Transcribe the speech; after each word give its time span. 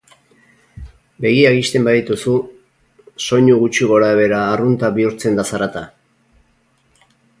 Begiak 1.25 1.57
ixten 1.57 1.85
badituzu, 1.87 2.33
soinu 3.27 3.57
gutxi 3.65 3.91
gorabehera 3.93 4.41
arrunta 4.55 4.91
bihurtzen 4.97 5.39
da 5.41 5.47
zarata. 5.53 5.85